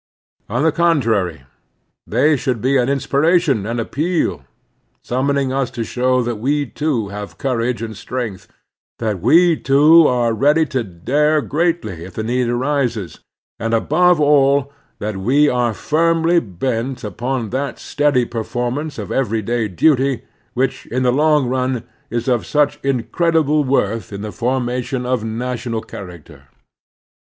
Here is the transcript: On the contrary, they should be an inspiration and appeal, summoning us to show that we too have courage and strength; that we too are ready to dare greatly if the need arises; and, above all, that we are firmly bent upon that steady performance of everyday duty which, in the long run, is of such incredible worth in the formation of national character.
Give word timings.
On 0.49 0.63
the 0.63 0.71
contrary, 0.71 1.43
they 2.07 2.35
should 2.35 2.59
be 2.59 2.75
an 2.75 2.89
inspiration 2.89 3.67
and 3.67 3.79
appeal, 3.79 4.41
summoning 5.03 5.53
us 5.53 5.69
to 5.69 5.83
show 5.83 6.23
that 6.23 6.37
we 6.37 6.65
too 6.65 7.09
have 7.09 7.37
courage 7.37 7.83
and 7.83 7.95
strength; 7.95 8.47
that 8.97 9.21
we 9.21 9.55
too 9.55 10.07
are 10.07 10.33
ready 10.33 10.65
to 10.65 10.83
dare 10.83 11.39
greatly 11.39 12.03
if 12.03 12.15
the 12.15 12.23
need 12.23 12.49
arises; 12.49 13.19
and, 13.59 13.75
above 13.75 14.19
all, 14.19 14.73
that 14.97 15.17
we 15.17 15.47
are 15.47 15.71
firmly 15.71 16.39
bent 16.39 17.03
upon 17.03 17.51
that 17.51 17.77
steady 17.77 18.25
performance 18.25 18.97
of 18.97 19.11
everyday 19.11 19.67
duty 19.67 20.23
which, 20.55 20.87
in 20.87 21.03
the 21.03 21.13
long 21.13 21.47
run, 21.47 21.83
is 22.09 22.27
of 22.27 22.47
such 22.47 22.79
incredible 22.81 23.63
worth 23.63 24.11
in 24.11 24.23
the 24.23 24.31
formation 24.31 25.05
of 25.05 25.23
national 25.23 25.81
character. 25.81 26.45